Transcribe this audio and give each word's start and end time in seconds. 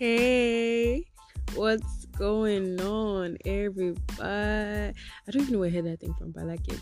Hey, 0.00 1.04
what's 1.54 2.06
going 2.16 2.80
on, 2.80 3.36
everybody? 3.44 3.98
I 4.18 4.94
don't 5.30 5.42
even 5.42 5.52
know 5.52 5.58
where 5.58 5.68
I 5.68 5.72
heard 5.72 5.84
that 5.84 6.00
thing 6.00 6.14
from, 6.14 6.30
but 6.30 6.40
I 6.40 6.44
like 6.44 6.66
it. 6.68 6.80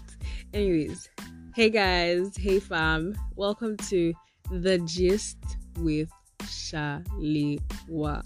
Anyways, 0.54 1.10
hey 1.56 1.68
guys, 1.68 2.36
hey 2.36 2.60
fam, 2.60 3.16
welcome 3.34 3.76
to 3.88 4.14
the 4.52 4.78
gist 4.84 5.38
with 5.78 6.08
Shaliwa. 6.42 8.22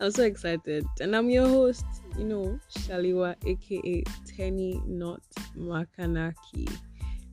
I'm 0.00 0.10
so 0.10 0.22
excited, 0.22 0.86
and 0.98 1.14
I'm 1.14 1.28
your 1.28 1.46
host, 1.46 1.84
you 2.16 2.24
know, 2.24 2.58
Shaliwa, 2.74 3.36
aka 3.44 4.02
Tenny 4.24 4.80
Not 4.86 5.20
Makanaki. 5.54 6.74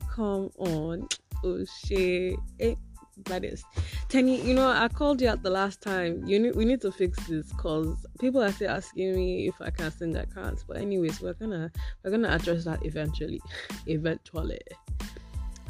Come 0.06 0.50
on, 0.58 1.08
oh 1.44 1.64
shit. 1.64 2.38
Hey 2.58 2.76
baddest. 3.24 3.64
Tenny, 4.08 4.40
you 4.40 4.54
know, 4.54 4.68
I 4.68 4.88
called 4.88 5.20
you 5.20 5.28
out 5.28 5.42
the 5.42 5.50
last 5.50 5.80
time. 5.80 6.26
You 6.26 6.38
need, 6.38 6.56
we 6.56 6.64
need 6.64 6.80
to 6.82 6.92
fix 6.92 7.18
this 7.26 7.50
because 7.52 7.94
people 8.18 8.42
are 8.42 8.52
still 8.52 8.70
asking 8.70 9.14
me 9.14 9.48
if 9.48 9.60
I 9.60 9.70
can 9.70 9.90
sing. 9.90 10.16
I 10.16 10.24
can't. 10.24 10.62
But 10.66 10.78
anyways, 10.78 11.20
we're 11.20 11.34
gonna 11.34 11.70
we're 12.02 12.10
gonna 12.10 12.28
address 12.28 12.64
that 12.64 12.84
eventually. 12.84 13.40
eventually. 13.86 14.60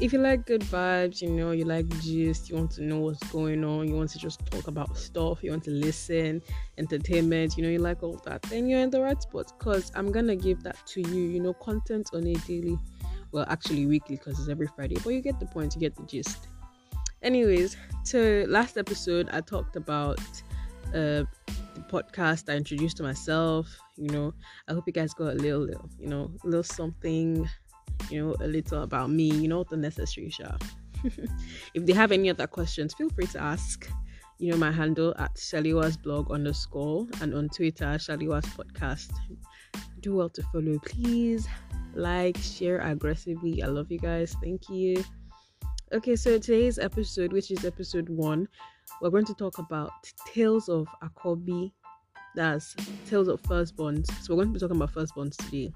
If 0.01 0.15
you 0.15 0.19
like 0.19 0.47
good 0.47 0.63
vibes, 0.63 1.21
you 1.21 1.29
know, 1.29 1.51
you 1.51 1.67
like 1.67 1.87
gist, 2.01 2.49
you 2.49 2.57
want 2.57 2.71
to 2.73 2.83
know 2.83 3.01
what's 3.01 3.23
going 3.31 3.63
on, 3.63 3.87
you 3.87 3.95
want 3.95 4.09
to 4.11 4.19
just 4.19 4.41
talk 4.47 4.67
about 4.67 4.97
stuff, 4.97 5.45
you 5.45 5.51
want 5.51 5.65
to 5.65 5.73
listen, 5.73 6.41
entertainment, 6.79 7.59
you 7.59 7.63
know, 7.63 7.69
you 7.69 7.81
like 7.81 8.03
all 8.03 8.19
that, 8.25 8.41
then 8.45 8.67
you're 8.67 8.81
in 8.81 8.89
the 8.89 8.99
right 8.99 9.21
spot 9.21 9.53
because 9.59 9.93
I'm 9.95 10.11
gonna 10.11 10.37
give 10.37 10.63
that 10.63 10.79
to 10.87 11.03
you, 11.03 11.25
you 11.25 11.39
know, 11.39 11.53
content 11.53 12.09
on 12.15 12.27
a 12.27 12.33
daily, 12.33 12.79
well, 13.33 13.45
actually 13.51 13.85
weekly 13.85 14.17
because 14.17 14.41
it's 14.41 14.49
every 14.49 14.69
Friday, 14.69 14.97
but 15.05 15.11
you 15.11 15.21
get 15.21 15.39
the 15.39 15.45
point, 15.45 15.75
you 15.75 15.81
get 15.83 15.95
the 15.95 16.05
gist 16.05 16.49
anyways 17.23 17.77
so 18.05 18.45
last 18.49 18.77
episode 18.77 19.29
i 19.33 19.41
talked 19.41 19.77
about 19.77 20.21
uh 20.89 21.25
the 21.75 21.85
podcast 21.91 22.53
i 22.53 22.57
introduced 22.57 22.97
to 22.97 23.03
myself 23.03 23.81
you 24.01 24.09
know. 24.09 24.33
I 24.67 24.73
hope 24.73 24.85
you 24.87 24.93
guys 24.93 25.13
got 25.15 25.35
a 25.35 25.35
little, 25.35 25.61
little 25.61 25.89
you 25.99 26.09
know 26.09 26.31
a 26.43 26.47
little 26.47 26.63
something 26.63 27.49
you 28.09 28.25
know 28.25 28.35
a 28.41 28.49
little 28.49 28.83
about 28.83 29.11
me 29.11 29.31
you 29.31 29.47
know 29.47 29.65
the 29.65 29.77
necessary 29.77 30.31
share 30.31 30.57
if 31.75 31.87
they 31.87 31.93
have 31.93 32.13
any 32.13 32.31
other 32.31 32.47
questions 32.47 32.95
feel 32.95 33.11
free 33.11 33.27
to 33.29 33.41
ask. 33.41 33.89
You 34.39 34.53
know 34.53 34.57
my 34.57 34.73
handle 34.73 35.15
at 35.19 35.35
shaliwa's 35.35 35.99
blog 35.99 36.31
underscore 36.31 37.07
and 37.21 37.35
on 37.35 37.51
twitter 37.51 37.99
shaliwa's 37.99 38.47
podcast. 38.47 39.13
Do 40.01 40.17
well 40.17 40.31
to 40.31 40.43
follow 40.45 40.79
please. 40.79 41.47
Like 41.95 42.39
share 42.39 42.79
aggressively. 42.81 43.63
I 43.63 43.67
love 43.67 43.91
you 43.91 43.99
guys. 43.99 44.35
Thank 44.43 44.71
you 44.71 45.05
Okay, 45.93 46.15
so 46.15 46.39
today's 46.39 46.79
episode, 46.79 47.33
which 47.33 47.51
is 47.51 47.65
episode 47.65 48.09
one, 48.09 48.47
we're 49.03 49.11
going 49.11 49.25
to 49.25 49.35
talk 49.35 49.59
about 49.59 49.91
tales 50.33 50.69
of 50.69 50.87
Akobi. 51.03 51.73
That's 52.37 52.77
tales 53.09 53.27
of 53.27 53.43
firstborns. 53.43 54.07
So 54.23 54.33
we're 54.33 54.45
going 54.45 54.55
to 54.55 54.55
be 54.55 54.61
talking 54.61 54.77
about 54.77 54.95
firstborns 54.95 55.35
today. 55.39 55.73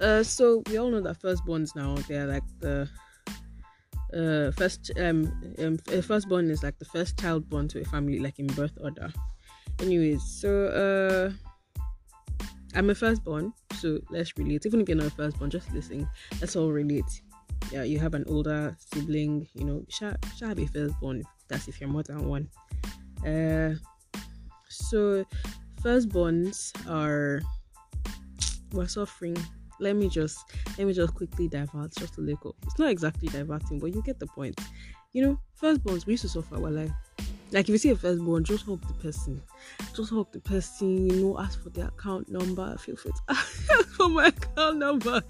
Uh, 0.00 0.22
so 0.22 0.62
we 0.70 0.78
all 0.78 0.88
know 0.90 1.02
that 1.02 1.20
firstborns 1.20 1.76
now 1.76 1.96
they're 2.08 2.26
like 2.26 2.42
the 2.60 2.88
uh 4.14 4.50
first 4.52 4.90
um, 4.98 5.24
um 5.58 5.76
firstborn 6.02 6.50
is 6.50 6.62
like 6.62 6.78
the 6.78 6.84
first 6.84 7.18
child 7.18 7.48
born 7.50 7.66
to 7.66 7.80
a 7.80 7.84
family 7.84 8.20
like 8.20 8.38
in 8.38 8.46
birth 8.46 8.78
order. 8.80 9.12
Anyways, 9.80 10.22
so 10.22 10.66
uh 10.68 11.76
I'm 12.74 12.88
a 12.88 12.94
firstborn, 12.94 13.52
so 13.74 14.00
let's 14.10 14.32
relate. 14.38 14.64
Even 14.64 14.80
if 14.80 14.88
you're 14.88 14.96
not 14.96 15.08
a 15.08 15.10
firstborn, 15.10 15.50
just 15.50 15.70
listen. 15.72 16.08
Let's 16.40 16.56
all 16.56 16.70
relate 16.72 17.22
yeah, 17.70 17.82
you 17.82 17.98
have 17.98 18.14
an 18.14 18.24
older 18.28 18.76
sibling, 18.78 19.48
you 19.54 19.64
know, 19.64 19.84
shall, 19.88 20.16
shall 20.36 20.54
be 20.54 20.66
firstborn. 20.66 21.24
That's 21.48 21.68
if 21.68 21.80
you're 21.80 21.90
more 21.90 22.02
than 22.02 22.28
one. 22.28 22.48
Uh, 23.24 23.74
so 24.68 25.24
firstborns 25.82 26.72
are 26.88 27.40
we're 28.72 28.88
suffering. 28.88 29.36
Let 29.78 29.96
me 29.96 30.08
just 30.08 30.38
let 30.78 30.86
me 30.86 30.92
just 30.92 31.14
quickly 31.14 31.48
divert 31.48 31.94
just 31.96 32.18
a 32.18 32.20
little. 32.20 32.56
It's 32.64 32.78
not 32.78 32.90
exactly 32.90 33.28
diverting, 33.28 33.78
but 33.78 33.94
you 33.94 34.02
get 34.02 34.18
the 34.18 34.26
point. 34.26 34.58
You 35.12 35.22
know, 35.22 35.40
firstborns 35.60 36.06
we 36.06 36.14
used 36.14 36.22
to 36.22 36.28
suffer. 36.28 36.58
Well, 36.58 36.72
like 36.72 36.90
like 37.52 37.66
if 37.66 37.68
you 37.70 37.78
see 37.78 37.90
a 37.90 37.96
firstborn, 37.96 38.44
just 38.44 38.66
hug 38.66 38.80
the 38.86 38.94
person. 38.94 39.40
Just 39.94 40.10
hug 40.10 40.30
the 40.32 40.40
person, 40.40 41.08
you 41.08 41.16
know, 41.24 41.38
ask 41.38 41.62
for 41.62 41.70
their 41.70 41.88
account 41.88 42.28
number. 42.28 42.76
Feel 42.78 42.96
free 42.96 43.12
to 43.12 43.20
ask 43.28 43.88
for 43.96 44.08
my 44.08 44.26
account 44.28 44.78
number. 44.78 45.22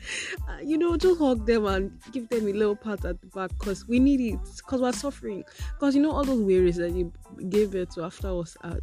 Uh, 0.48 0.58
you 0.62 0.78
know, 0.78 0.96
just 0.96 1.18
hug 1.18 1.46
them 1.46 1.66
and 1.66 1.92
give 2.12 2.28
them 2.28 2.46
a 2.46 2.52
little 2.52 2.76
pat 2.76 3.04
at 3.04 3.20
the 3.20 3.26
back 3.28 3.50
because 3.58 3.86
we 3.86 3.98
need 3.98 4.20
it. 4.20 4.40
Because 4.56 4.80
we're 4.80 4.92
suffering. 4.92 5.44
Because 5.74 5.94
you 5.94 6.02
know 6.02 6.12
all 6.12 6.24
those 6.24 6.40
worries 6.40 6.76
that 6.76 6.92
you 6.92 7.12
gave 7.48 7.72
birth 7.72 7.94
to 7.94 8.04
after 8.04 8.28
us 8.40 8.56
uh, 8.64 8.76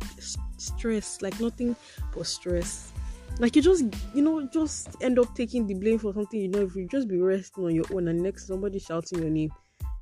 stress, 0.57 1.21
like 1.21 1.39
nothing 1.39 1.75
but 2.15 2.27
stress. 2.27 2.91
Like 3.39 3.55
you 3.55 3.63
just, 3.63 3.85
you 4.13 4.21
know, 4.21 4.47
just 4.47 4.95
end 5.01 5.17
up 5.17 5.35
taking 5.35 5.65
the 5.65 5.73
blame 5.73 5.97
for 5.97 6.13
something 6.13 6.39
you 6.39 6.50
know. 6.50 6.61
If 6.61 6.75
you 6.75 6.88
just 6.88 7.07
be 7.07 7.19
resting 7.19 7.65
on 7.65 7.73
your 7.73 7.85
own 7.91 8.07
and 8.07 8.21
next 8.21 8.47
somebody 8.47 8.77
shouting 8.77 9.19
your 9.19 9.31
name, 9.31 9.50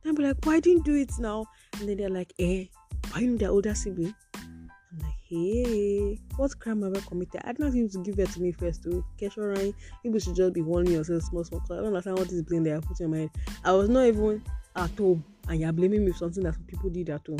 then 0.04 0.16
be 0.16 0.24
like, 0.24 0.38
why 0.44 0.60
didn't 0.60 0.84
do 0.84 0.96
it 0.96 1.12
now? 1.18 1.46
And 1.80 1.88
then 1.88 1.98
they're 1.98 2.10
like, 2.10 2.34
eh, 2.40 2.66
are 3.14 3.22
you 3.22 3.38
their 3.38 3.50
older 3.50 3.76
sibling? 3.76 4.16
I'm 4.36 5.00
like, 5.00 5.14
hey, 5.28 6.20
what 6.36 6.60
crime 6.60 6.82
have 6.84 6.96
I 6.96 7.00
committed? 7.02 7.42
I 7.44 7.54
didn't 7.54 7.76
even 7.76 7.90
to 7.90 8.00
give 8.00 8.20
it 8.20 8.30
to 8.32 8.42
me 8.42 8.52
first 8.52 8.84
to 8.84 9.04
catch 9.18 9.38
right. 9.38 9.74
People 10.04 10.20
should 10.20 10.36
just 10.36 10.54
be 10.54 10.62
warning 10.62 10.94
yourself 10.94 11.24
small, 11.24 11.44
small. 11.44 11.62
I 11.70 11.76
don't 11.76 11.88
understand 11.88 12.20
what 12.20 12.30
this 12.30 12.42
blame 12.42 12.64
they 12.64 12.72
are 12.72 12.82
putting 12.82 13.06
in 13.06 13.12
my 13.12 13.18
head. 13.20 13.32
I 13.64 13.72
was 13.72 13.90
not 13.90 14.06
even 14.06 14.42
at 14.76 14.98
home, 14.98 15.24
and 15.48 15.60
you're 15.60 15.72
blaming 15.72 16.06
me 16.06 16.12
for 16.12 16.20
something 16.20 16.44
that 16.44 16.56
people 16.68 16.90
did 16.90 17.10
at 17.10 17.26
home. 17.26 17.40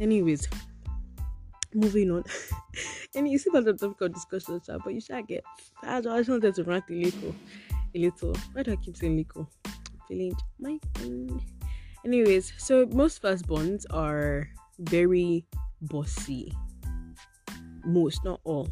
Anyways, 0.00 0.48
moving 1.74 2.10
on. 2.10 2.24
and 3.14 3.28
you 3.28 3.38
see 3.38 3.50
about 3.50 3.64
the 3.64 3.74
topic 3.74 4.00
of 4.00 4.14
discussion, 4.14 4.60
but 4.66 4.92
you 4.92 5.00
should 5.00 5.26
get. 5.26 5.44
I 5.82 6.00
just 6.00 6.28
wanted 6.28 6.54
to 6.54 6.64
rant 6.64 6.84
a 6.90 6.92
little, 6.92 7.34
a 7.94 7.98
little. 7.98 8.34
Why 8.52 8.62
do 8.62 8.72
I 8.72 8.76
keep 8.76 8.96
saying 8.96 9.16
little? 9.16 9.48
Feeling 10.08 10.34
my. 10.58 10.78
Anyways, 12.04 12.52
so 12.58 12.86
most 12.86 13.22
firstborns 13.22 13.86
are 13.90 14.48
very 14.78 15.44
bossy. 15.80 16.52
Most, 17.84 18.24
not 18.24 18.40
all. 18.44 18.68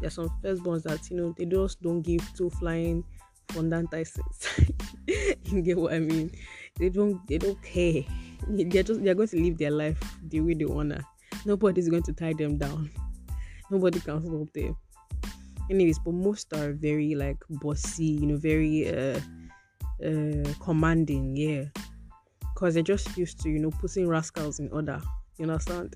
There's 0.00 0.14
some 0.14 0.30
firstborns 0.42 0.82
that 0.84 1.10
you 1.10 1.16
know 1.16 1.34
they 1.36 1.44
just 1.44 1.80
don't 1.82 2.02
give 2.02 2.20
two 2.34 2.50
flying 2.50 3.04
fondant 3.48 3.88
you 5.06 5.62
get 5.62 5.78
what 5.78 5.92
I 5.92 6.00
mean? 6.00 6.30
They 6.78 6.88
don't 6.88 7.26
they 7.26 7.38
don't 7.38 7.60
care. 7.62 8.02
They're 8.48 8.82
just 8.82 9.02
they're 9.02 9.14
going 9.14 9.28
to 9.28 9.40
live 9.40 9.58
their 9.58 9.70
life 9.70 9.98
the 10.28 10.40
way 10.40 10.54
they 10.54 10.64
wanna. 10.64 11.04
Nobody's 11.44 11.88
going 11.88 12.02
to 12.04 12.12
tie 12.12 12.32
them 12.32 12.58
down. 12.58 12.90
Nobody 13.70 14.00
can 14.00 14.24
stop 14.24 14.52
them. 14.52 14.76
Anyways, 15.70 15.98
but 15.98 16.12
most 16.12 16.52
are 16.52 16.72
very 16.72 17.14
like 17.14 17.38
bossy, 17.48 18.04
you 18.04 18.26
know, 18.26 18.36
very 18.36 18.88
uh 18.88 19.20
uh 20.04 20.52
commanding, 20.60 21.36
yeah. 21.36 21.64
Cause 22.54 22.74
they're 22.74 22.82
just 22.82 23.16
used 23.16 23.40
to, 23.40 23.50
you 23.50 23.58
know, 23.58 23.70
putting 23.70 24.08
rascals 24.08 24.58
in 24.58 24.70
order. 24.70 25.00
You 25.38 25.44
understand? 25.44 25.94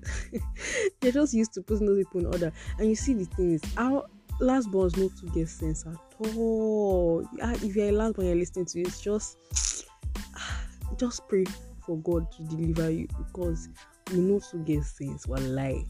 They're 0.99 1.11
just 1.11 1.33
used 1.33 1.53
to 1.53 1.61
putting 1.61 1.87
those 1.87 1.99
people 1.99 2.21
in 2.21 2.25
order. 2.27 2.51
And 2.77 2.89
you 2.89 2.95
see 2.95 3.13
the 3.13 3.25
thing 3.25 3.53
is 3.53 3.61
our 3.77 4.05
last 4.39 4.69
borns 4.69 4.97
not 4.97 5.15
to 5.17 5.25
get 5.33 5.49
sense 5.49 5.85
at 5.85 5.95
all. 6.35 7.25
If 7.39 7.75
you're 7.75 7.89
a 7.89 7.91
last 7.91 8.15
born 8.15 8.27
you're 8.27 8.35
listening 8.35 8.65
to 8.65 8.81
it, 8.81 8.95
just 9.01 9.37
just 10.97 11.27
pray 11.27 11.45
for 11.85 11.97
God 11.97 12.31
to 12.33 12.43
deliver 12.43 12.89
you 12.89 13.07
because 13.17 13.69
we 14.11 14.19
know 14.19 14.39
to 14.51 14.57
get 14.57 14.83
sense 14.83 15.27
lie. 15.27 15.83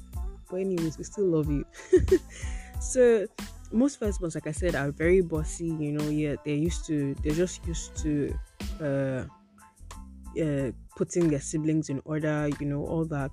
But 0.49 0.57
anyways, 0.57 0.97
we 0.97 1.03
still 1.03 1.27
love 1.27 1.49
you. 1.49 1.65
so 2.79 3.27
most 3.71 3.99
first 3.99 4.19
firstborns, 4.19 4.35
like 4.35 4.47
I 4.47 4.51
said, 4.51 4.75
are 4.75 4.91
very 4.91 5.21
bossy, 5.21 5.67
you 5.67 5.91
know, 5.91 6.09
yeah, 6.09 6.35
they're 6.43 6.55
used 6.55 6.85
to 6.87 7.15
they're 7.23 7.33
just 7.33 7.65
used 7.65 7.95
to 7.97 8.33
uh 8.81 9.25
uh, 10.41 10.71
putting 10.95 11.29
their 11.29 11.39
siblings 11.39 11.89
in 11.89 12.01
order, 12.05 12.49
you 12.59 12.65
know, 12.65 12.85
all 12.85 13.05
that. 13.05 13.31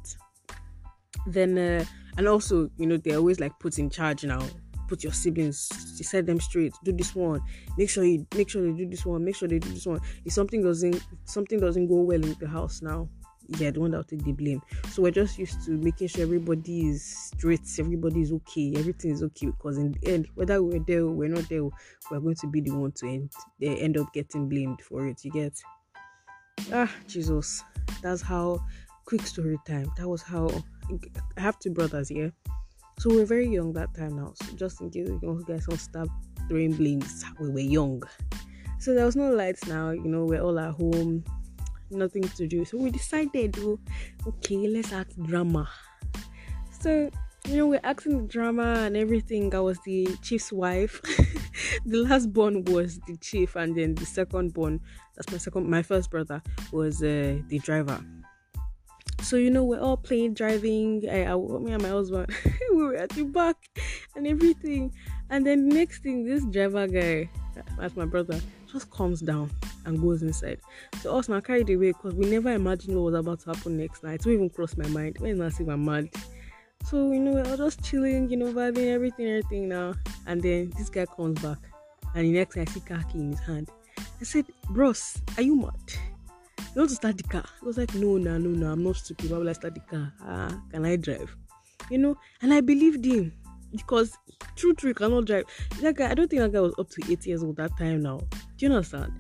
Then, 1.26 1.58
uh, 1.58 1.84
and 2.16 2.28
also, 2.28 2.70
you 2.76 2.86
know, 2.86 2.96
they're 2.96 3.16
always 3.16 3.40
like 3.40 3.58
put 3.58 3.78
in 3.78 3.90
charge 3.90 4.24
now. 4.24 4.42
Put 4.88 5.02
your 5.02 5.12
siblings, 5.12 5.58
set 6.06 6.26
them 6.26 6.38
straight. 6.38 6.72
Do 6.84 6.92
this 6.92 7.12
one. 7.12 7.40
Make 7.76 7.90
sure 7.90 8.04
you 8.04 8.24
make 8.36 8.48
sure 8.48 8.62
they 8.62 8.76
do 8.78 8.88
this 8.88 9.04
one. 9.04 9.24
Make 9.24 9.34
sure 9.34 9.48
they 9.48 9.58
do 9.58 9.70
this 9.70 9.84
one. 9.84 10.00
If 10.24 10.32
something 10.32 10.62
doesn't 10.62 11.02
something 11.24 11.58
doesn't 11.58 11.88
go 11.88 12.02
well 12.02 12.22
in 12.22 12.36
the 12.38 12.46
house 12.46 12.82
now, 12.82 13.08
yeah, 13.58 13.70
the 13.70 13.80
one 13.80 13.90
that 13.92 13.96
will 13.98 14.04
take 14.04 14.24
the 14.24 14.32
blame. 14.32 14.62
So 14.90 15.02
we're 15.02 15.10
just 15.10 15.38
used 15.38 15.64
to 15.66 15.72
making 15.72 16.08
sure 16.08 16.22
everybody 16.22 16.88
is 16.88 17.04
straight, 17.04 17.68
everybody 17.78 18.22
is 18.22 18.32
okay, 18.32 18.74
everything 18.76 19.12
is 19.12 19.22
okay. 19.22 19.46
Because 19.46 19.78
in 19.78 19.92
the 19.92 20.12
end, 20.12 20.28
whether 20.34 20.62
we're 20.62 20.80
there 20.80 21.02
or 21.02 21.12
we're 21.12 21.28
not 21.28 21.48
there, 21.48 21.64
we're 21.64 22.20
going 22.20 22.36
to 22.36 22.46
be 22.46 22.60
the 22.60 22.70
one 22.70 22.92
to 22.92 23.06
end. 23.06 23.32
They 23.60 23.76
end 23.76 23.96
up 23.96 24.12
getting 24.12 24.48
blamed 24.48 24.82
for 24.82 25.06
it. 25.06 25.24
You 25.24 25.30
get 25.30 25.60
ah 26.72 26.90
jesus. 27.06 27.62
That's 28.02 28.22
how 28.22 28.60
quick 29.04 29.26
story 29.26 29.58
time. 29.66 29.90
That 29.96 30.08
was 30.08 30.22
how 30.22 30.48
i 31.36 31.40
have 31.40 31.58
two 31.58 31.70
brothers 31.70 32.08
here 32.08 32.32
so 32.98 33.10
we 33.10 33.20
are 33.20 33.26
very 33.26 33.48
young 33.48 33.72
that 33.74 33.92
time 33.94 34.16
now. 34.16 34.32
So 34.36 34.56
just 34.56 34.80
in 34.80 34.90
case 34.90 35.08
you 35.08 35.44
guys 35.46 35.66
don't 35.66 35.78
stop 35.78 36.08
throwing 36.48 36.72
blames 36.72 37.24
we 37.38 37.50
were 37.50 37.58
young. 37.58 38.02
So 38.78 38.94
there 38.94 39.04
was 39.04 39.16
no 39.16 39.30
lights 39.30 39.66
now 39.66 39.90
you 39.90 40.08
know 40.08 40.24
we're 40.24 40.40
all 40.40 40.58
at 40.58 40.74
home 40.74 41.22
nothing 41.90 42.22
to 42.22 42.46
do. 42.46 42.64
So 42.64 42.78
we 42.78 42.90
decided 42.90 43.56
oh, 43.60 43.78
okay 44.26 44.68
let's 44.68 44.92
act 44.92 45.20
drama. 45.22 45.68
So 46.80 47.10
you 47.48 47.56
know, 47.56 47.66
we're 47.68 47.80
acting 47.84 48.22
the 48.22 48.28
drama 48.28 48.74
and 48.86 48.96
everything. 48.96 49.54
I 49.54 49.60
was 49.60 49.78
the 49.84 50.08
chief's 50.20 50.52
wife. 50.52 51.00
the 51.86 51.98
last 51.98 52.32
born 52.32 52.64
was 52.64 52.98
the 53.06 53.16
chief, 53.18 53.54
and 53.54 53.76
then 53.76 53.94
the 53.94 54.04
second 54.04 54.52
born, 54.52 54.80
that's 55.16 55.30
my 55.32 55.38
second, 55.38 55.68
my 55.68 55.82
first 55.82 56.10
brother, 56.10 56.42
was 56.72 57.02
uh, 57.02 57.38
the 57.48 57.58
driver. 57.60 58.00
So 59.22 59.36
you 59.36 59.50
know, 59.50 59.64
we're 59.64 59.80
all 59.80 59.96
playing 59.96 60.34
driving. 60.34 61.02
I, 61.10 61.24
I, 61.24 61.36
me 61.36 61.72
and 61.72 61.82
my 61.82 61.88
husband, 61.88 62.32
we 62.70 62.82
were 62.82 62.94
at 62.94 63.10
the 63.10 63.24
back 63.24 63.56
and 64.14 64.26
everything. 64.26 64.92
And 65.30 65.44
then 65.44 65.68
next 65.68 66.02
thing, 66.02 66.24
this 66.24 66.44
driver 66.46 66.86
guy, 66.86 67.28
that's 67.78 67.96
my 67.96 68.04
brother, 68.04 68.40
just 68.70 68.90
comes 68.90 69.20
down 69.20 69.50
and 69.84 70.00
goes 70.00 70.22
inside. 70.22 70.60
So 71.00 71.16
us 71.16 71.28
now 71.28 71.40
carried 71.40 71.70
away 71.70 71.92
because 71.92 72.14
we 72.14 72.26
never 72.26 72.52
imagined 72.52 72.96
what 72.96 73.12
was 73.12 73.14
about 73.14 73.40
to 73.40 73.54
happen 73.54 73.78
next 73.78 74.04
night. 74.04 74.24
It 74.24 74.30
even 74.30 74.50
crossed 74.50 74.78
my 74.78 74.88
mind. 74.88 75.16
When 75.18 75.40
I 75.40 75.48
see 75.48 75.64
my 75.64 75.76
mad. 75.76 76.10
So, 76.84 77.10
you 77.10 77.18
know, 77.18 77.36
I 77.38 77.42
was 77.42 77.58
just 77.58 77.82
chilling, 77.82 78.28
you 78.30 78.36
know, 78.36 78.52
vibing 78.52 78.86
everything, 78.92 79.26
everything 79.26 79.68
now. 79.68 79.94
And 80.26 80.42
then 80.42 80.72
this 80.76 80.88
guy 80.88 81.06
comes 81.06 81.40
back. 81.40 81.58
And 82.14 82.26
the 82.26 82.32
next 82.32 82.56
I 82.56 82.64
see 82.66 82.80
key 82.80 83.18
in 83.18 83.32
his 83.32 83.40
hand. 83.40 83.70
I 83.98 84.24
said, 84.24 84.46
Bros, 84.70 85.18
are 85.36 85.42
you 85.42 85.56
mad? 85.56 85.72
You 86.58 86.80
want 86.80 86.90
to 86.90 86.96
start 86.96 87.16
the 87.16 87.22
car? 87.22 87.44
He 87.60 87.66
was 87.66 87.78
like, 87.78 87.94
No, 87.94 88.16
no, 88.16 88.38
no, 88.38 88.50
no, 88.50 88.70
I'm 88.70 88.82
not 88.82 88.96
stupid. 88.96 89.30
Why 89.30 89.38
will 89.38 89.48
I 89.48 89.52
start 89.52 89.74
the 89.74 89.80
car? 89.80 90.12
Ah, 90.22 90.60
can 90.70 90.84
I 90.84 90.96
drive? 90.96 91.34
You 91.90 91.98
know, 91.98 92.16
and 92.42 92.52
I 92.52 92.60
believed 92.60 93.04
him 93.04 93.32
because 93.72 94.16
true, 94.56 94.74
true, 94.74 94.94
cannot 94.94 95.26
drive. 95.26 95.44
That 95.80 95.96
guy, 95.96 96.10
I 96.10 96.14
don't 96.14 96.28
think 96.28 96.42
that 96.42 96.52
guy 96.52 96.60
was 96.60 96.74
up 96.78 96.90
to 96.90 97.12
eight 97.12 97.26
years 97.26 97.42
old 97.42 97.56
that 97.56 97.76
time 97.78 98.02
now. 98.02 98.18
Do 98.18 98.66
you 98.66 98.72
understand? 98.72 99.12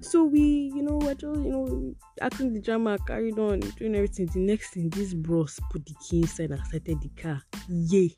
So 0.00 0.24
we, 0.24 0.70
you 0.74 0.82
know, 0.82 0.98
we're 0.98 1.14
just, 1.14 1.40
you 1.40 1.50
know, 1.50 1.94
acting 2.20 2.52
the 2.52 2.60
drama, 2.60 2.98
carried 3.06 3.38
on, 3.38 3.60
doing 3.60 3.94
everything. 3.94 4.26
The 4.26 4.40
next 4.40 4.70
thing, 4.74 4.90
this 4.90 5.14
bros 5.14 5.58
put 5.70 5.86
the 5.86 5.94
key 6.06 6.18
inside 6.18 6.50
and 6.50 6.64
started 6.66 7.00
the 7.00 7.08
car. 7.20 7.42
Yay. 7.68 8.14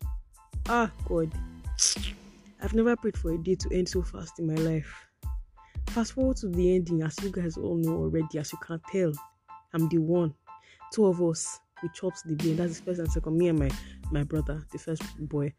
Ah, 0.68 0.90
God. 1.08 1.30
I've 2.60 2.74
never 2.74 2.96
prayed 2.96 3.16
for 3.16 3.32
a 3.32 3.38
day 3.38 3.54
to 3.54 3.72
end 3.72 3.88
so 3.88 4.02
fast 4.02 4.40
in 4.40 4.48
my 4.48 4.54
life. 4.54 4.92
Fast 5.88 6.12
forward 6.12 6.36
to 6.38 6.48
the 6.48 6.74
ending, 6.74 7.02
as 7.02 7.16
you 7.22 7.30
guys 7.30 7.56
all 7.56 7.76
know 7.76 7.96
already, 7.96 8.38
as 8.38 8.52
you 8.52 8.58
can 8.58 8.80
tell, 8.90 9.12
I'm 9.72 9.88
the 9.88 9.98
one. 9.98 10.34
Two 10.92 11.06
of 11.06 11.22
us, 11.22 11.60
we 11.82 11.88
chopped 11.94 12.22
the 12.26 12.34
blame. 12.34 12.56
That's 12.56 12.78
the 12.78 12.84
first 12.84 13.00
and 13.00 13.10
second. 13.10 13.36
Me 13.36 13.48
and 13.48 13.58
my 13.58 13.70
my 14.10 14.22
brother, 14.22 14.64
the 14.72 14.78
first 14.78 15.02
boy, 15.18 15.52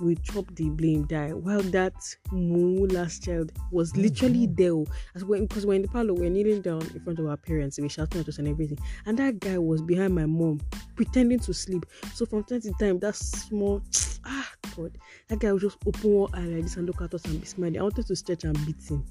we 0.00 0.16
chopped 0.16 0.56
the 0.56 0.68
blame 0.70 1.06
die 1.06 1.30
while 1.30 1.62
that 1.62 1.94
moo 2.32 2.86
last 2.88 3.22
child 3.24 3.52
was 3.70 3.96
literally 3.96 4.46
mm-hmm. 4.48 4.84
there 4.84 4.94
as 5.14 5.24
when 5.24 5.46
because 5.46 5.64
we're 5.64 5.74
in 5.74 5.82
the 5.82 5.88
parlor 5.88 6.12
we're 6.12 6.28
kneeling 6.28 6.60
down 6.60 6.82
in 6.94 7.00
front 7.00 7.18
of 7.18 7.26
our 7.26 7.36
parents 7.36 7.78
we 7.78 7.88
shouting 7.88 8.20
at 8.20 8.28
us 8.28 8.38
and 8.38 8.48
everything 8.48 8.78
and 9.06 9.16
that 9.16 9.38
guy 9.38 9.56
was 9.56 9.80
behind 9.82 10.12
my 10.12 10.26
mom 10.26 10.60
pretending 10.96 11.38
to 11.38 11.54
sleep 11.54 11.86
so 12.12 12.26
from 12.26 12.42
time 12.42 12.60
to 12.60 12.72
time 12.80 12.98
that 12.98 13.14
small 13.14 13.80
ah 14.24 14.50
god 14.76 14.98
that 15.28 15.38
guy 15.38 15.52
would 15.52 15.62
just 15.62 15.78
open 15.86 16.12
one 16.12 16.34
eye 16.34 16.46
like 16.46 16.64
this 16.64 16.76
and 16.76 16.86
look 16.86 17.00
at 17.00 17.14
us 17.14 17.24
and 17.26 17.40
be 17.40 17.46
smiling 17.46 17.78
i 17.78 17.82
wanted 17.82 18.06
to 18.06 18.16
stretch 18.16 18.42
and 18.42 18.66
beat 18.66 18.90
him 18.90 19.04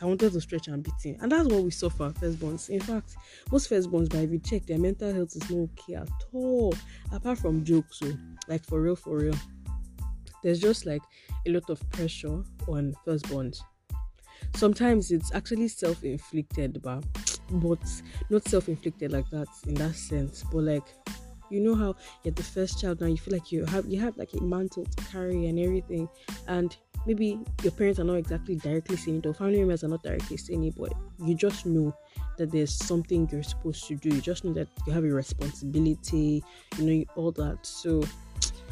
I 0.00 0.04
wanted 0.04 0.32
to 0.32 0.40
stretch 0.40 0.68
and 0.68 0.82
beat 0.82 0.94
him. 1.02 1.16
And 1.20 1.32
that's 1.32 1.48
what 1.48 1.62
we 1.62 1.70
suffer, 1.70 2.10
firstborns. 2.10 2.68
In 2.70 2.80
fact, 2.80 3.16
most 3.50 3.68
firstborns, 3.68 4.08
but 4.08 4.18
if 4.18 4.30
you 4.30 4.38
check, 4.38 4.66
their 4.66 4.78
mental 4.78 5.12
health 5.12 5.34
is 5.34 5.50
not 5.50 5.68
okay 5.70 5.94
at 5.94 6.08
all. 6.32 6.74
Apart 7.12 7.38
from 7.38 7.64
jokes, 7.64 7.98
so 7.98 8.06
oh, 8.06 8.16
like 8.46 8.64
for 8.64 8.80
real, 8.80 8.96
for 8.96 9.16
real 9.18 9.34
there's 10.42 10.60
just 10.60 10.86
like 10.86 11.02
a 11.46 11.50
lot 11.50 11.68
of 11.70 11.88
pressure 11.90 12.42
on 12.68 12.94
firstborns. 13.06 13.60
Sometimes 14.54 15.10
it's 15.10 15.34
actually 15.34 15.68
self-inflicted, 15.68 16.80
but 16.82 17.04
but 17.50 17.80
not 18.30 18.44
self-inflicted 18.46 19.10
like 19.12 19.28
that 19.30 19.48
in 19.66 19.74
that 19.74 19.94
sense. 19.94 20.44
But 20.50 20.64
like 20.64 20.84
you 21.50 21.60
know 21.60 21.74
how 21.74 21.96
you're 22.22 22.34
the 22.34 22.42
first 22.42 22.80
child 22.80 23.00
now, 23.00 23.06
you 23.06 23.16
feel 23.16 23.34
like 23.34 23.50
you 23.50 23.64
have 23.66 23.86
you 23.86 24.00
have 24.00 24.16
like 24.16 24.32
a 24.34 24.42
mantle 24.42 24.84
to 24.84 25.04
carry 25.04 25.46
and 25.46 25.58
everything, 25.58 26.08
and 26.46 26.76
maybe 27.08 27.40
your 27.62 27.72
parents 27.72 27.98
are 27.98 28.04
not 28.04 28.16
exactly 28.16 28.54
directly 28.54 28.94
saying 28.96 29.18
it 29.18 29.26
or 29.26 29.32
family 29.32 29.58
members 29.58 29.82
are 29.82 29.88
not 29.88 30.02
directly 30.02 30.36
saying 30.36 30.62
it, 30.64 30.74
but 30.76 30.92
you 31.18 31.34
just 31.34 31.64
know 31.64 31.92
that 32.36 32.52
there's 32.52 32.74
something 32.74 33.26
you're 33.32 33.42
supposed 33.42 33.88
to 33.88 33.96
do. 33.96 34.10
You 34.10 34.20
just 34.20 34.44
know 34.44 34.52
that 34.52 34.68
you 34.86 34.92
have 34.92 35.04
a 35.04 35.08
responsibility, 35.08 36.44
you 36.76 36.84
know, 36.84 37.04
all 37.16 37.32
that. 37.32 37.58
So 37.62 38.04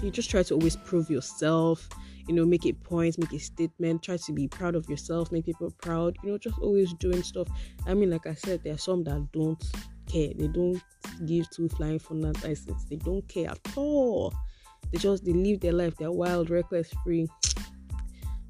you 0.03 0.11
just 0.11 0.29
try 0.31 0.43
to 0.43 0.55
always 0.55 0.77
prove 0.77 1.11
yourself 1.11 1.89
you 2.29 2.35
know 2.35 2.45
make 2.45 2.67
a 2.67 2.73
point 2.73 3.17
make 3.19 3.33
a 3.33 3.39
statement 3.39 4.03
try 4.03 4.17
to 4.17 4.33
be 4.33 4.49
proud 4.49 4.75
of 4.75 4.89
yourself 4.91 5.31
make 5.33 5.47
people 5.47 5.71
proud 5.79 6.17
you 6.23 6.31
know 6.31 6.39
just 6.39 6.59
always 6.59 6.93
doing 6.95 7.23
stuff. 7.23 7.49
I 7.87 7.95
mean 7.95 8.11
like 8.11 8.27
i 8.27 8.35
said 8.35 8.63
there 8.63 8.75
are 8.75 8.79
some 8.79 9.05
that 9.05 9.29
don't 9.33 9.63
care. 10.07 10.31
They 10.37 10.49
don't 10.49 10.83
give 11.25 11.49
two 11.51 11.69
flying 11.69 11.99
for 11.99 12.15
license 12.15 12.85
they 12.85 12.97
don't 12.97 13.27
care 13.29 13.51
at 13.51 13.61
all. 13.77 14.35
They 14.93 14.99
just 14.99 15.25
they 15.25 15.33
live 15.33 15.61
their 15.61 15.73
life. 15.73 15.97
They're 15.97 16.13
wild 16.13 16.51
reckless 16.51 16.93
free 17.03 17.29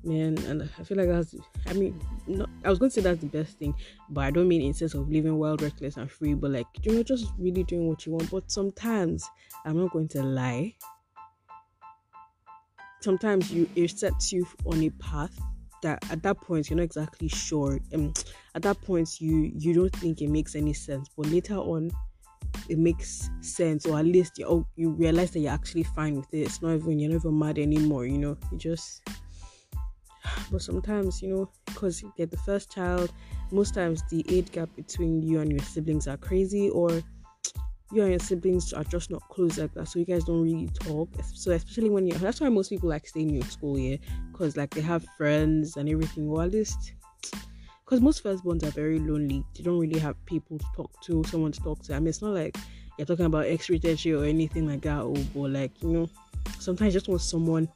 man 0.06 0.38
and 0.46 0.68
i 0.78 0.82
feel 0.82 0.96
like 0.96 1.08
that's 1.08 1.34
i 1.66 1.72
mean 1.72 2.00
not, 2.26 2.48
i 2.64 2.70
was 2.70 2.78
going 2.78 2.90
to 2.90 2.94
say 2.94 3.00
that's 3.00 3.20
the 3.20 3.26
best 3.26 3.58
thing 3.58 3.74
but 4.10 4.22
i 4.22 4.30
don't 4.30 4.48
mean 4.48 4.62
in 4.62 4.72
sense 4.72 4.94
of 4.94 5.08
living 5.08 5.36
wild 5.36 5.62
reckless 5.62 5.96
and 5.96 6.10
free 6.10 6.34
but 6.34 6.50
like 6.50 6.66
you 6.82 6.92
know 6.92 7.02
just 7.02 7.32
really 7.38 7.64
doing 7.64 7.88
what 7.88 8.06
you 8.06 8.12
want. 8.12 8.30
But 8.30 8.50
sometimes 8.50 9.28
i'm 9.64 9.78
not 9.78 9.92
going 9.92 10.08
to 10.08 10.22
lie 10.22 10.74
sometimes 13.00 13.52
you 13.52 13.68
it 13.74 13.90
sets 13.90 14.32
you 14.32 14.46
on 14.64 14.82
a 14.82 14.90
path 14.90 15.38
that 15.82 16.02
at 16.10 16.22
that 16.22 16.40
point 16.40 16.68
you're 16.70 16.76
not 16.76 16.82
exactly 16.82 17.28
sure 17.28 17.78
and 17.92 18.16
um, 18.16 18.24
at 18.54 18.62
that 18.62 18.80
point 18.82 19.20
you 19.20 19.52
you 19.54 19.74
don't 19.74 19.94
think 19.96 20.20
it 20.20 20.28
makes 20.28 20.54
any 20.54 20.72
sense 20.72 21.08
but 21.16 21.26
later 21.26 21.56
on 21.56 21.90
it 22.68 22.78
makes 22.78 23.30
sense 23.40 23.86
or 23.86 23.98
at 23.98 24.04
least 24.04 24.38
you 24.38 24.46
oh, 24.46 24.66
you 24.76 24.90
realize 24.90 25.30
that 25.32 25.40
you're 25.40 25.52
actually 25.52 25.82
fine 25.82 26.16
with 26.16 26.32
it. 26.32 26.38
It's 26.38 26.62
not 26.62 26.74
even 26.74 26.98
you're 26.98 27.10
not 27.10 27.16
even 27.16 27.38
mad 27.38 27.58
anymore 27.58 28.06
you 28.06 28.18
know 28.18 28.36
you 28.50 28.58
just 28.58 29.06
but 30.50 30.62
sometimes 30.62 31.22
you 31.22 31.28
know 31.28 31.50
because 31.66 32.02
you 32.02 32.12
get 32.16 32.30
the 32.30 32.36
first 32.38 32.70
child 32.70 33.12
most 33.50 33.74
times 33.74 34.02
the 34.10 34.24
age 34.28 34.50
gap 34.50 34.68
between 34.76 35.22
you 35.22 35.40
and 35.40 35.50
your 35.50 35.60
siblings 35.60 36.08
are 36.08 36.16
crazy 36.16 36.70
or 36.70 37.02
you 37.92 38.02
and 38.02 38.10
your 38.10 38.18
siblings 38.20 38.72
are 38.72 38.84
just 38.84 39.10
not 39.10 39.22
close 39.28 39.58
like 39.58 39.72
that, 39.74 39.86
so 39.86 39.98
you 39.98 40.04
guys 40.04 40.24
don't 40.24 40.42
really 40.42 40.68
talk. 40.74 41.08
So 41.34 41.52
especially 41.52 41.90
when 41.90 42.06
you're 42.06 42.18
that's 42.18 42.40
why 42.40 42.48
most 42.48 42.68
people 42.68 42.88
like 42.88 43.06
staying 43.06 43.34
in 43.34 43.42
school, 43.42 43.78
yeah, 43.78 43.96
because 44.32 44.56
like 44.56 44.70
they 44.70 44.80
have 44.80 45.04
friends 45.16 45.76
and 45.76 45.88
everything. 45.88 46.28
Or 46.28 46.42
at 46.42 46.50
least 46.50 46.94
because 47.84 48.00
most 48.00 48.24
firstborns 48.24 48.64
are 48.64 48.72
very 48.72 48.98
lonely. 48.98 49.44
They 49.54 49.62
don't 49.62 49.78
really 49.78 50.00
have 50.00 50.16
people 50.26 50.58
to 50.58 50.66
talk 50.74 51.00
to, 51.02 51.22
someone 51.24 51.52
to 51.52 51.60
talk 51.60 51.82
to. 51.84 51.94
I 51.94 52.00
mean, 52.00 52.08
it's 52.08 52.22
not 52.22 52.34
like 52.34 52.56
you're 52.98 53.06
talking 53.06 53.26
about 53.26 53.46
extra 53.46 53.76
or 53.76 54.24
anything 54.24 54.66
like 54.66 54.82
that, 54.82 55.02
or 55.02 55.14
but 55.34 55.50
like 55.50 55.82
you 55.82 55.90
know, 55.90 56.10
sometimes 56.58 56.92
you 56.92 57.00
just 57.00 57.08
want 57.08 57.20
someone 57.20 57.68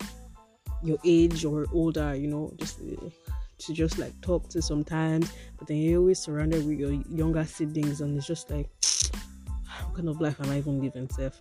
your 0.83 0.99
age 1.05 1.45
or 1.45 1.67
older, 1.73 2.15
you 2.15 2.27
know, 2.29 2.53
just 2.57 2.79
to 3.59 3.75
just 3.75 3.99
like 3.99 4.19
talk 4.21 4.49
to 4.51 4.63
sometimes. 4.63 5.33
But 5.59 5.69
then 5.69 5.79
you're 5.79 6.01
always 6.01 6.19
surrounded 6.19 6.67
with 6.67 6.79
your 6.79 6.93
younger 6.93 7.45
siblings, 7.45 8.01
and 8.01 8.17
it's 8.17 8.27
just 8.27 8.51
like 8.51 8.69
what 9.85 9.97
kind 9.97 10.09
of 10.09 10.21
life 10.21 10.41
am 10.41 10.51
I 10.51 10.59
even 10.59 10.81
living, 10.81 11.09
Self? 11.11 11.41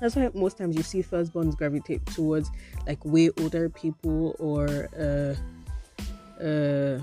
That's 0.00 0.16
why 0.16 0.30
most 0.34 0.58
times 0.58 0.76
you 0.76 0.82
see 0.82 1.02
firstborns 1.02 1.56
gravitate 1.56 2.04
towards 2.06 2.50
like 2.88 3.04
way 3.04 3.30
older 3.38 3.68
people 3.68 4.34
or 4.40 4.88
uh 4.98 5.34
uh 6.42 6.98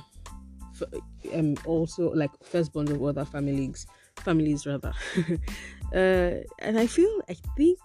um 1.33 1.55
also 1.65 2.13
like 2.13 2.31
firstborns 2.43 2.89
of 2.89 3.01
other 3.01 3.23
families 3.23 3.87
families 4.17 4.65
rather 4.65 4.93
uh 5.95 6.43
and 6.59 6.77
i 6.77 6.85
feel 6.85 7.21
i 7.29 7.35
think 7.55 7.79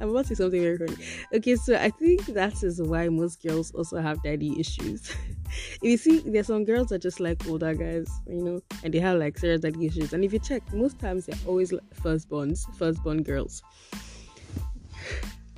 i'm 0.00 0.10
about 0.10 0.22
to 0.26 0.28
say 0.28 0.34
something 0.34 0.60
very 0.60 0.78
funny. 0.78 0.96
Okay 1.32 1.56
so 1.56 1.76
i 1.76 1.90
think 1.90 2.24
that 2.26 2.62
is 2.62 2.80
why 2.80 3.08
most 3.08 3.42
girls 3.42 3.72
also 3.72 4.00
have 4.00 4.22
daddy 4.22 4.58
issues. 4.58 5.14
If 5.80 5.82
you 5.82 5.96
see 5.96 6.18
there's 6.18 6.48
some 6.48 6.66
girls 6.66 6.88
that 6.88 7.00
just 7.00 7.20
like 7.20 7.46
older 7.48 7.72
guys 7.72 8.08
you 8.26 8.42
know 8.42 8.60
and 8.84 8.92
they 8.92 9.00
have 9.00 9.18
like 9.18 9.38
serious 9.38 9.62
daddy 9.62 9.86
issues. 9.86 10.12
And 10.12 10.22
if 10.22 10.32
you 10.32 10.38
check 10.38 10.62
most 10.74 10.98
times 10.98 11.24
they're 11.26 11.38
always 11.46 11.72
firstborns 12.02 12.66
firstborn 12.76 13.22
girls. 13.22 13.62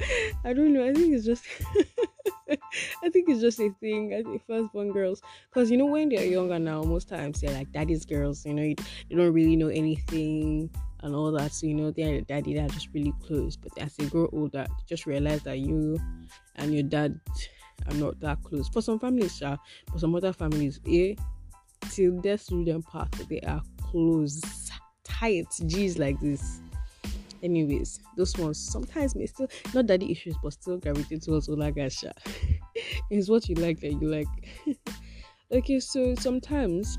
I 0.44 0.52
don't 0.52 0.73
know. 0.73 0.87
I 0.87 0.94
think 0.94 1.12
it's 1.12 1.26
just 1.26 1.44
I 3.02 3.09
think 3.11 3.28
it's 3.28 3.40
just 3.40 3.61
a 3.61 3.70
thing. 3.80 4.14
I 4.14 4.23
think 4.23 4.42
firstborn 4.47 4.92
girls, 4.92 5.23
because 5.49 5.70
you 5.70 5.76
know 5.76 5.87
when 5.87 6.09
they're 6.09 6.25
younger 6.25 6.59
now, 6.59 6.82
most 6.82 7.09
times 7.09 7.40
they're 7.40 7.52
like 7.52 7.73
daddy's 7.73 8.04
girls. 8.04 8.44
You 8.44 8.54
know, 8.54 8.62
you, 8.62 8.76
you 9.09 9.16
don't 9.16 9.32
really 9.32 9.56
know 9.56 9.68
anything 9.68 10.70
and 11.02 11.14
all 11.14 11.33
that. 11.33 11.52
So 11.52 11.66
you 11.66 11.75
know, 11.75 11.90
they're 11.90 12.16
the 12.16 12.23
daddy 12.23 12.54
that 12.54 12.71
just 12.73 12.88
really 12.92 13.14
close. 13.26 13.57
But 13.57 13.73
as 13.78 13.95
they 13.97 14.07
grow 14.07 14.28
older, 14.33 14.66
they 14.69 14.85
just 14.87 15.07
realize 15.07 15.42
that 15.42 15.59
you 15.59 15.99
and 16.57 16.75
your 16.75 16.85
dad 16.85 17.19
are 17.88 17.95
not 17.95 18.21
that 18.21 18.42
close. 18.42 18.69
For 18.69 18.83
some 18.83 18.99
families, 18.99 19.37
sure, 19.37 19.59
for 19.92 19.99
some 19.99 20.14
other 20.14 20.33
families, 20.33 20.80
eh, 20.88 21.14
till 21.90 22.21
death 22.21 22.47
do 22.49 22.64
them 22.64 22.83
part, 22.83 23.11
they 23.28 23.40
are 23.40 23.62
close, 23.83 24.71
tight, 25.04 25.47
G's 25.66 25.99
like 25.99 26.21
this 26.21 26.61
anyways 27.42 28.00
those 28.16 28.37
ones 28.37 28.59
sometimes 28.59 29.14
may 29.14 29.26
still 29.26 29.49
not 29.75 29.87
daddy 29.87 30.11
issues 30.11 30.37
but 30.42 30.52
still 30.52 30.76
gravitate 30.78 31.23
towards 31.23 31.49
olagasha 31.49 32.12
it's 33.11 33.28
what 33.28 33.49
you 33.49 33.54
like 33.57 33.80
that 33.80 33.92
you 33.92 34.09
like 34.09 34.26
okay 35.52 35.80
so 35.80 36.14
sometimes 36.14 36.99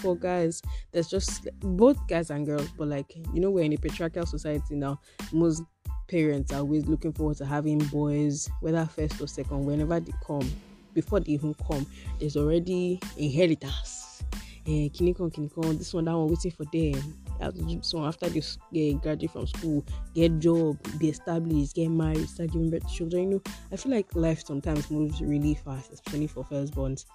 for 0.00 0.16
guys 0.16 0.62
there's 0.92 1.08
just 1.08 1.48
both 1.60 1.96
guys 2.08 2.30
and 2.30 2.46
girls 2.46 2.68
but 2.76 2.88
like 2.88 3.14
you 3.32 3.40
know 3.40 3.50
we're 3.50 3.64
in 3.64 3.72
a 3.72 3.76
patriarchal 3.76 4.26
society 4.26 4.74
now 4.74 4.98
most 5.32 5.62
parents 6.10 6.52
are 6.52 6.58
always 6.58 6.86
looking 6.86 7.12
forward 7.12 7.36
to 7.36 7.46
having 7.46 7.78
boys, 7.78 8.50
whether 8.60 8.84
first 8.84 9.20
or 9.20 9.28
second, 9.28 9.64
whenever 9.64 10.00
they 10.00 10.12
come. 10.26 10.50
Before 10.92 11.20
they 11.20 11.32
even 11.32 11.54
come, 11.54 11.86
there's 12.18 12.36
already 12.36 12.98
inheritance. 13.16 14.24
Eh, 14.66 14.88
kinikon, 14.88 15.32
kinikon, 15.32 15.78
this 15.78 15.94
one, 15.94 16.04
that 16.04 16.16
one 16.16 16.28
waiting 16.28 16.50
for 16.50 16.64
them. 16.72 17.80
So 17.82 18.04
after 18.04 18.28
they 18.28 18.94
graduate 18.94 19.30
from 19.30 19.46
school, 19.46 19.84
get 20.14 20.40
job, 20.40 20.78
be 20.98 21.08
established, 21.08 21.76
get 21.76 21.88
married, 21.90 22.28
start 22.28 22.50
giving 22.50 22.70
birth 22.70 22.86
to 22.88 22.94
children. 22.94 23.22
You 23.22 23.30
know, 23.30 23.42
I 23.72 23.76
feel 23.76 23.92
like 23.92 24.14
life 24.14 24.44
sometimes 24.44 24.90
moves 24.90 25.22
really 25.22 25.54
fast, 25.54 25.92
especially 25.92 26.26
for 26.26 26.44
firstborns. 26.44 27.06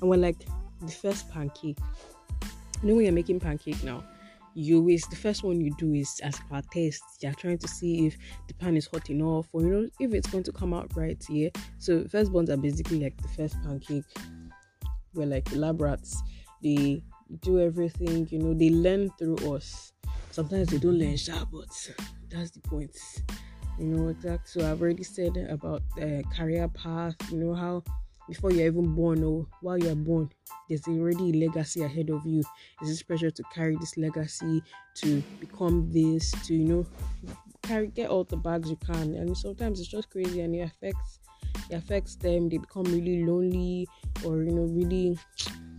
And 0.00 0.08
when 0.08 0.20
like 0.22 0.46
the 0.80 0.92
first 0.92 1.28
pancake, 1.30 1.76
you 2.84 2.90
know 2.90 2.96
when 2.96 3.04
you're 3.06 3.14
making 3.14 3.40
pancake 3.40 3.82
now, 3.82 4.04
you 4.52 4.76
always 4.76 5.06
the 5.06 5.16
first 5.16 5.42
one 5.42 5.58
you 5.58 5.74
do 5.78 5.94
is 5.94 6.20
as 6.22 6.38
per 6.50 6.60
test 6.70 7.02
you're 7.20 7.32
trying 7.32 7.56
to 7.56 7.66
see 7.66 8.06
if 8.06 8.16
the 8.46 8.52
pan 8.54 8.76
is 8.76 8.86
hot 8.86 9.08
enough 9.08 9.48
or 9.52 9.62
you 9.62 9.68
know 9.68 9.88
if 9.98 10.12
it's 10.12 10.28
going 10.28 10.44
to 10.44 10.52
come 10.52 10.74
out 10.74 10.94
right 10.94 11.24
yeah. 11.30 11.48
So 11.78 12.06
first 12.08 12.30
ones 12.30 12.50
are 12.50 12.58
basically 12.58 13.00
like 13.00 13.16
the 13.22 13.28
first 13.28 13.56
pancake. 13.62 14.04
We're 15.14 15.26
like 15.26 15.48
rats, 15.54 16.22
they 16.62 17.02
do 17.40 17.58
everything 17.58 18.28
you 18.30 18.38
know 18.38 18.52
they 18.52 18.68
learn 18.68 19.10
through 19.18 19.36
us. 19.54 19.94
Sometimes 20.30 20.68
they 20.68 20.78
don't 20.78 20.98
learn 20.98 21.16
sharp 21.16 21.48
but 21.50 21.94
that's 22.28 22.50
the 22.50 22.60
point. 22.60 22.94
You 23.78 23.86
know 23.86 24.08
exactly 24.08 24.62
so 24.62 24.70
i've 24.70 24.80
already 24.80 25.02
said 25.02 25.36
about 25.50 25.82
the 25.96 26.22
career 26.36 26.68
path 26.68 27.16
you 27.32 27.38
know 27.38 27.54
how 27.54 27.82
before 28.28 28.50
you're 28.52 28.66
even 28.66 28.94
born 28.94 29.22
or 29.22 29.46
while 29.60 29.78
you're 29.78 29.94
born 29.94 30.30
there's 30.68 30.86
already 30.88 31.30
a 31.30 31.46
legacy 31.46 31.82
ahead 31.82 32.10
of 32.10 32.24
you. 32.26 32.42
There's 32.80 32.90
this 32.90 33.02
pressure 33.02 33.30
to 33.30 33.42
carry 33.52 33.76
this 33.76 33.96
legacy 33.96 34.62
to 34.96 35.22
become 35.40 35.90
this 35.92 36.30
to 36.46 36.54
you 36.54 36.64
know 36.64 36.86
carry 37.62 37.88
get 37.88 38.10
all 38.10 38.24
the 38.24 38.36
bags 38.36 38.70
you 38.70 38.76
can. 38.76 39.14
And 39.14 39.36
sometimes 39.36 39.80
it's 39.80 39.88
just 39.88 40.10
crazy 40.10 40.40
and 40.40 40.54
it 40.54 40.60
affects 40.60 41.20
it 41.70 41.74
affects 41.74 42.16
them. 42.16 42.48
They 42.48 42.58
become 42.58 42.84
really 42.84 43.24
lonely 43.24 43.88
or 44.24 44.42
you 44.42 44.52
know 44.52 44.64
really 44.64 45.18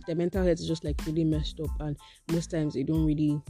their 0.06 0.16
mental 0.16 0.44
health 0.44 0.60
is 0.60 0.68
just 0.68 0.84
like 0.84 1.00
really 1.06 1.24
messed 1.24 1.60
up. 1.60 1.70
And 1.80 1.96
most 2.30 2.50
times 2.50 2.74
they 2.74 2.82
don't 2.84 3.04
really 3.06 3.40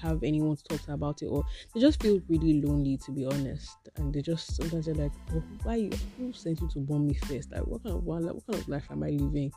have 0.00 0.22
anyone 0.22 0.56
to 0.56 0.62
talk 0.64 0.82
to 0.82 0.92
about 0.92 1.22
it 1.22 1.26
or 1.26 1.44
they 1.74 1.80
just 1.80 2.02
feel 2.02 2.20
really 2.28 2.60
lonely 2.60 2.96
to 2.98 3.10
be 3.10 3.24
honest. 3.26 3.76
And 3.96 4.12
they 4.12 4.22
just 4.22 4.56
sometimes 4.56 4.86
they're 4.86 4.94
like 4.94 5.12
oh, 5.34 5.42
why 5.62 5.76
you 5.76 5.90
who 6.18 6.32
sent 6.32 6.60
you 6.60 6.68
to 6.68 6.80
bomb 6.80 7.06
me 7.06 7.14
first? 7.14 7.52
Like 7.52 7.66
what 7.66 7.82
kind 7.82 7.96
of 7.96 8.04
what 8.04 8.22
kind 8.22 8.60
of 8.60 8.68
life 8.68 8.86
am 8.90 9.02
i 9.02 9.10
living? 9.10 9.52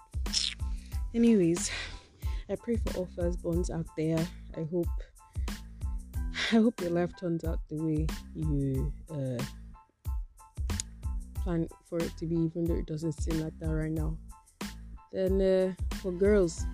Anyways 1.14 1.72
i 2.50 2.56
pray 2.56 2.78
for 2.78 2.98
all 2.98 3.08
first 3.16 3.42
firstborns 3.44 3.70
out 3.72 3.86
there. 3.98 4.26
I 4.58 4.68
hope 4.72 4.88
i 6.52 6.56
hope 6.56 6.82
your 6.82 6.92
life 6.92 7.12
turns 7.20 7.44
out 7.44 7.60
the 7.70 7.76
way 7.76 8.08
you 8.34 8.92
uh, 9.12 9.44
plan 11.44 11.68
for 11.86 12.00
it 12.00 12.16
to 12.18 12.26
be 12.26 12.36
even 12.36 12.66
though 12.66 12.76
it 12.76 12.86
doesn't 12.86 13.14
seem 13.14 13.40
like 13.40 13.58
that 13.60 13.70
right 13.70 13.92
now. 13.92 14.18
Then 15.12 15.42
uh, 15.42 15.96
for 15.98 16.12
girls 16.12 16.66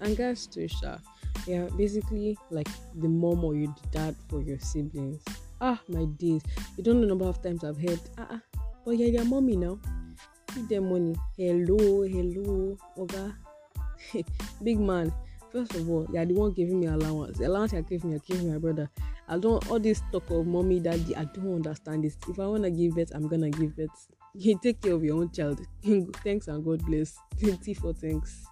and 0.00 0.16
guys 0.16 0.46
too 0.46 0.68
sure 0.68 0.98
yeah 1.46 1.66
basically 1.76 2.38
like 2.50 2.68
the 2.96 3.08
mom 3.08 3.44
or 3.44 3.54
your 3.54 3.74
dad 3.90 4.14
for 4.28 4.42
your 4.42 4.58
siblings. 4.58 5.22
Ah 5.60 5.80
my 5.88 6.04
days. 6.18 6.42
You 6.76 6.84
don't 6.84 6.96
know 6.96 7.02
the 7.02 7.06
number 7.08 7.26
of 7.26 7.42
times 7.42 7.64
i've 7.64 7.78
heard 7.80 8.00
ah, 8.18 8.26
ah 8.30 8.40
but 8.84 8.92
yeah 8.92 9.06
your 9.06 9.24
mommy 9.24 9.56
now. 9.56 9.78
Give 10.54 10.68
them 10.68 10.90
money. 10.90 11.16
Hello 11.36 12.02
hello 12.02 12.76
oga. 12.96 13.34
Big 14.62 14.78
man. 14.78 15.12
First 15.52 15.74
of 15.74 15.88
all 15.88 16.06
you're 16.12 16.24
the 16.24 16.34
one 16.34 16.52
giving 16.52 16.80
me 16.80 16.86
allowance. 16.86 17.38
The 17.38 17.46
allowance 17.46 17.72
you're 17.72 17.82
giving 17.82 18.10
me 18.10 18.16
you're 18.16 18.36
giving 18.36 18.52
my 18.52 18.58
brother. 18.58 18.90
I 19.28 19.38
don't 19.38 19.64
all 19.70 19.78
this 19.78 20.02
talk 20.12 20.28
of 20.30 20.46
mommy 20.46 20.80
daddy 20.80 21.16
i 21.16 21.24
don't 21.24 21.54
understand 21.54 22.04
this. 22.04 22.16
If 22.28 22.38
i 22.38 22.46
want 22.46 22.64
to 22.64 22.70
give 22.70 22.94
birth 22.94 23.12
i'm 23.14 23.28
gonna 23.28 23.50
give 23.50 23.76
birth. 23.76 23.90
You 24.34 24.58
take 24.62 24.80
care 24.80 24.94
of 24.94 25.04
your 25.04 25.18
own 25.18 25.30
child. 25.30 25.60
Thanks 26.24 26.48
and 26.48 26.64
god 26.64 26.82
bless. 26.86 27.18
24 27.38 27.92
thanks 27.92 28.46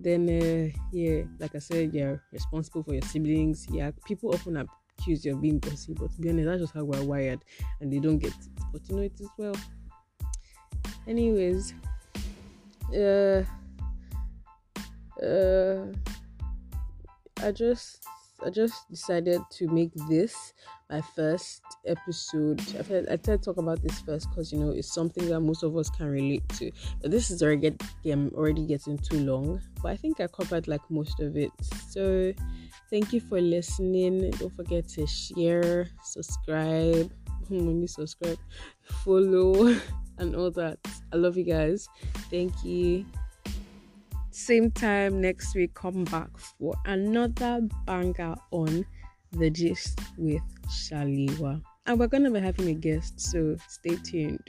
then 0.00 0.28
uh, 0.28 0.78
yeah 0.92 1.22
like 1.38 1.54
i 1.54 1.58
said 1.58 1.92
you're 1.92 2.22
responsible 2.32 2.82
for 2.82 2.92
your 2.94 3.02
siblings. 3.02 3.66
Yeah 3.70 3.90
people 4.04 4.32
often 4.32 4.56
accuse 4.56 5.24
you 5.24 5.34
of 5.34 5.42
being 5.42 5.58
bossy 5.58 5.94
but 5.94 6.12
to 6.14 6.20
be 6.20 6.30
honest 6.30 6.46
that's 6.46 6.60
just 6.60 6.74
how 6.74 6.84
we're 6.84 7.02
wired 7.02 7.40
and 7.80 7.92
they 7.92 7.98
don't 7.98 8.18
get 8.18 8.30
it. 8.30 8.48
But 8.72 8.88
you 8.88 8.96
know 8.96 9.02
it 9.02 9.20
as 9.20 9.28
well. 9.36 9.54
Anyways 11.06 11.74
uh 12.94 13.42
uh 15.22 15.84
i 17.42 17.52
just 17.52 18.06
I 18.44 18.50
just 18.50 18.88
decided 18.90 19.40
to 19.50 19.68
make 19.68 19.92
this 20.08 20.54
my 20.90 21.00
first 21.00 21.62
episode. 21.86 22.60
I 22.78 23.16
tried 23.16 23.20
to 23.20 23.38
talk 23.38 23.56
about 23.56 23.82
this 23.82 24.00
first 24.00 24.30
because 24.30 24.52
you 24.52 24.58
know 24.58 24.70
it's 24.70 24.92
something 24.92 25.28
that 25.28 25.40
most 25.40 25.62
of 25.62 25.76
us 25.76 25.90
can 25.90 26.06
relate 26.06 26.48
to. 26.50 26.70
But 27.02 27.10
this 27.10 27.30
is 27.30 27.42
already 27.42 27.70
get, 27.70 27.82
um, 28.12 28.30
already 28.34 28.66
getting 28.66 28.96
too 28.98 29.18
long. 29.24 29.60
But 29.82 29.92
I 29.92 29.96
think 29.96 30.20
I 30.20 30.28
covered 30.28 30.68
like 30.68 30.80
most 30.88 31.20
of 31.20 31.36
it. 31.36 31.50
So 31.90 32.32
thank 32.90 33.12
you 33.12 33.20
for 33.20 33.40
listening. 33.40 34.30
Don't 34.30 34.54
forget 34.54 34.88
to 34.90 35.06
share, 35.06 35.88
subscribe. 36.02 37.12
You 37.50 37.86
subscribe, 37.86 38.36
follow, 39.04 39.74
and 40.18 40.36
all 40.36 40.50
that. 40.50 40.76
I 41.14 41.16
love 41.16 41.38
you 41.38 41.44
guys. 41.44 41.88
Thank 42.28 42.62
you 42.62 43.06
same 44.38 44.70
time 44.70 45.20
next 45.20 45.54
week, 45.54 45.74
come 45.74 46.04
back 46.04 46.28
for 46.38 46.74
another 46.86 47.60
banger 47.84 48.36
on 48.52 48.86
The 49.32 49.50
Gist 49.50 50.00
with 50.16 50.42
Shaliwa. 50.68 51.60
And 51.86 51.98
we're 51.98 52.06
going 52.06 52.24
to 52.24 52.30
be 52.30 52.40
having 52.40 52.68
a 52.68 52.74
guest, 52.74 53.20
so 53.20 53.56
stay 53.68 53.96
tuned. 53.96 54.48